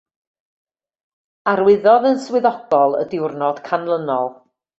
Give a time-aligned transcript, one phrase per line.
[1.51, 4.35] Arwyddodd yn swyddogol y diwrnod canlynol.